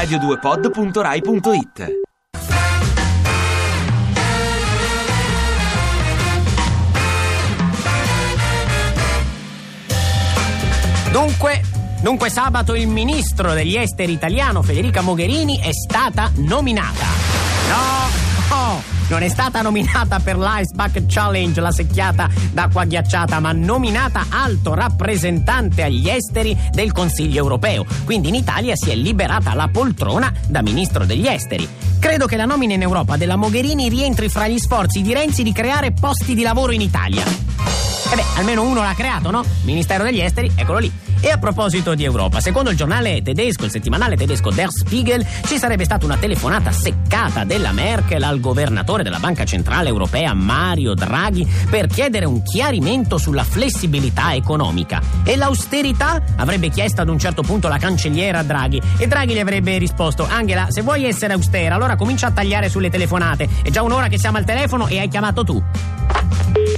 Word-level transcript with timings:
radio2pod.rai.it 0.00 1.98
Dunque, 11.10 11.60
dunque 12.00 12.30
sabato 12.30 12.74
il 12.74 12.86
ministro 12.86 13.52
degli 13.52 13.76
esteri 13.76 14.12
italiano 14.12 14.62
Federica 14.62 15.02
Mogherini 15.02 15.58
è 15.58 15.70
stata 15.72 16.30
nominata. 16.36 17.04
No, 17.68 18.29
no, 18.50 18.82
non 19.08 19.22
è 19.22 19.28
stata 19.28 19.62
nominata 19.62 20.18
per 20.18 20.36
l'Ice 20.36 20.72
Bucket 20.74 21.06
Challenge, 21.06 21.60
la 21.60 21.72
secchiata 21.72 22.28
d'acqua 22.52 22.84
ghiacciata, 22.84 23.40
ma 23.40 23.52
nominata 23.52 24.26
alto 24.28 24.74
rappresentante 24.74 25.82
agli 25.82 26.08
esteri 26.08 26.56
del 26.70 26.92
Consiglio 26.92 27.38
europeo. 27.38 27.84
Quindi 28.04 28.28
in 28.28 28.34
Italia 28.34 28.74
si 28.76 28.90
è 28.90 28.94
liberata 28.94 29.54
la 29.54 29.68
poltrona 29.68 30.32
da 30.46 30.62
ministro 30.62 31.04
degli 31.06 31.26
esteri. 31.26 31.68
Credo 31.98 32.26
che 32.26 32.36
la 32.36 32.44
nomina 32.44 32.74
in 32.74 32.82
Europa 32.82 33.16
della 33.16 33.36
Mogherini 33.36 33.88
rientri 33.88 34.28
fra 34.28 34.48
gli 34.48 34.58
sforzi 34.58 35.02
di 35.02 35.12
Renzi 35.12 35.42
di 35.42 35.52
creare 35.52 35.92
posti 35.92 36.34
di 36.34 36.42
lavoro 36.42 36.72
in 36.72 36.80
Italia. 36.80 37.24
E 37.24 38.16
beh, 38.16 38.24
almeno 38.36 38.62
uno 38.62 38.82
l'ha 38.82 38.94
creato, 38.94 39.30
no? 39.30 39.44
Ministero 39.62 40.04
degli 40.04 40.20
Esteri, 40.20 40.50
eccolo 40.56 40.78
lì. 40.78 41.09
E 41.22 41.28
a 41.28 41.36
proposito 41.36 41.94
di 41.94 42.02
Europa, 42.02 42.40
secondo 42.40 42.70
il 42.70 42.76
giornale 42.76 43.20
tedesco, 43.20 43.66
il 43.66 43.70
settimanale 43.70 44.16
tedesco 44.16 44.50
Der 44.50 44.70
Spiegel, 44.70 45.24
ci 45.44 45.58
sarebbe 45.58 45.84
stata 45.84 46.06
una 46.06 46.16
telefonata 46.16 46.72
seccata 46.72 47.44
della 47.44 47.72
Merkel 47.72 48.22
al 48.22 48.40
governatore 48.40 49.02
della 49.02 49.18
Banca 49.18 49.44
Centrale 49.44 49.90
Europea 49.90 50.32
Mario 50.32 50.94
Draghi 50.94 51.46
per 51.68 51.88
chiedere 51.88 52.24
un 52.24 52.42
chiarimento 52.42 53.18
sulla 53.18 53.44
flessibilità 53.44 54.32
economica. 54.34 55.02
E 55.22 55.36
l'austerità 55.36 56.22
avrebbe 56.36 56.70
chiesto 56.70 57.02
ad 57.02 57.10
un 57.10 57.18
certo 57.18 57.42
punto 57.42 57.68
la 57.68 57.76
cancelliera 57.76 58.42
Draghi 58.42 58.80
e 58.96 59.06
Draghi 59.06 59.34
gli 59.34 59.40
avrebbe 59.40 59.76
risposto 59.76 60.26
Angela, 60.26 60.68
se 60.70 60.80
vuoi 60.80 61.04
essere 61.04 61.34
austera, 61.34 61.74
allora 61.74 61.96
comincia 61.96 62.28
a 62.28 62.30
tagliare 62.30 62.70
sulle 62.70 62.88
telefonate. 62.88 63.46
È 63.62 63.68
già 63.68 63.82
un'ora 63.82 64.08
che 64.08 64.18
siamo 64.18 64.38
al 64.38 64.44
telefono 64.44 64.86
e 64.86 64.98
hai 64.98 65.08
chiamato 65.08 65.44
tu. 65.44 65.62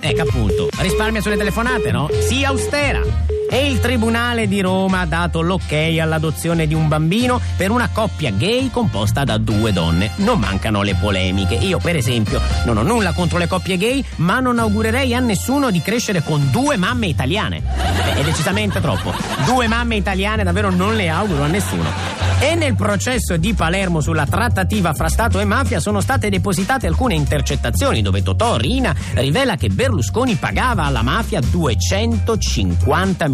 Ecco 0.00 0.22
appunto, 0.22 0.68
risparmia 0.78 1.20
sulle 1.20 1.36
telefonate, 1.36 1.92
no? 1.92 2.08
Sii 2.26 2.44
austera. 2.44 3.33
E 3.50 3.70
il 3.70 3.78
Tribunale 3.78 4.48
di 4.48 4.60
Roma 4.60 5.00
ha 5.00 5.06
dato 5.06 5.40
l'ok 5.40 5.72
all'adozione 6.00 6.66
di 6.66 6.74
un 6.74 6.88
bambino 6.88 7.40
per 7.56 7.70
una 7.70 7.88
coppia 7.92 8.30
gay 8.30 8.70
composta 8.70 9.22
da 9.22 9.38
due 9.38 9.72
donne. 9.72 10.10
Non 10.16 10.40
mancano 10.40 10.82
le 10.82 10.94
polemiche. 10.94 11.54
Io, 11.54 11.78
per 11.78 11.94
esempio, 11.94 12.40
non 12.64 12.78
ho 12.78 12.82
nulla 12.82 13.12
contro 13.12 13.38
le 13.38 13.46
coppie 13.46 13.76
gay, 13.76 14.04
ma 14.16 14.40
non 14.40 14.58
augurerei 14.58 15.14
a 15.14 15.20
nessuno 15.20 15.70
di 15.70 15.80
crescere 15.80 16.22
con 16.22 16.50
due 16.50 16.76
mamme 16.76 17.06
italiane. 17.06 17.62
È 18.14 18.22
decisamente 18.22 18.80
troppo. 18.80 19.12
Due 19.44 19.68
mamme 19.68 19.96
italiane 19.96 20.42
davvero 20.42 20.70
non 20.70 20.96
le 20.96 21.08
auguro 21.08 21.42
a 21.44 21.48
nessuno. 21.48 22.22
E 22.40 22.56
nel 22.56 22.74
processo 22.74 23.36
di 23.36 23.54
Palermo 23.54 24.00
sulla 24.00 24.26
trattativa 24.26 24.92
fra 24.92 25.08
Stato 25.08 25.38
e 25.38 25.44
mafia 25.44 25.80
sono 25.80 26.00
state 26.00 26.28
depositate 26.28 26.86
alcune 26.86 27.14
intercettazioni 27.14 28.02
dove 28.02 28.22
Totò 28.22 28.56
Rina 28.56 28.94
rivela 29.14 29.56
che 29.56 29.68
Berlusconi 29.68 30.34
pagava 30.34 30.84
alla 30.84 31.02
mafia 31.02 31.40
250 31.40 33.28
milioni 33.28 33.33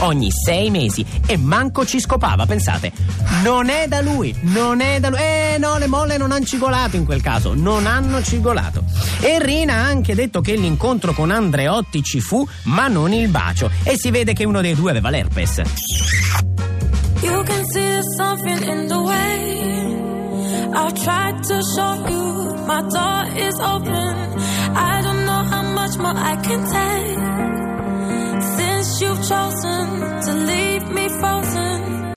ogni 0.00 0.30
sei 0.30 0.70
mesi 0.70 1.04
e 1.26 1.36
manco 1.36 1.84
ci 1.84 2.00
scopava, 2.00 2.46
pensate. 2.46 2.92
Non 3.42 3.68
è 3.68 3.88
da 3.88 4.00
lui, 4.00 4.34
non 4.42 4.80
è 4.80 5.00
da 5.00 5.10
lui. 5.10 5.18
Eh 5.18 5.56
no, 5.58 5.78
le 5.78 5.86
molle 5.86 6.16
non 6.16 6.32
hanno 6.32 6.44
cigolato 6.44 6.96
in 6.96 7.04
quel 7.04 7.20
caso, 7.20 7.54
non 7.54 7.86
hanno 7.86 8.22
cigolato. 8.22 8.84
E 9.20 9.42
Rina 9.42 9.74
ha 9.74 9.84
anche 9.84 10.14
detto 10.14 10.40
che 10.40 10.54
l'incontro 10.54 11.12
con 11.12 11.30
Andreotti 11.30 12.02
ci 12.02 12.20
fu, 12.20 12.46
ma 12.64 12.88
non 12.88 13.12
il 13.12 13.28
bacio. 13.28 13.70
E 13.82 13.96
si 13.96 14.10
vede 14.10 14.32
che 14.32 14.44
uno 14.44 14.60
dei 14.60 14.74
due 14.74 14.90
aveva 14.90 15.10
l'herpes. 15.10 15.62
You 17.22 17.42
can 17.42 17.64
see 17.72 18.00
something 18.16 18.62
in 18.62 18.86
the 18.88 18.98
way. 18.98 19.54
I've 20.74 20.94
tried 20.94 21.42
to 21.44 21.62
show 21.62 22.06
you 22.08 22.54
my 22.66 22.82
door 22.82 23.26
is 23.36 23.54
open. 23.60 24.34
I 24.76 25.00
don't 25.02 25.24
know 25.24 25.44
how 25.50 25.62
much 25.62 25.96
more 25.98 26.16
I 26.16 26.36
can 26.42 26.64
take. 26.70 27.13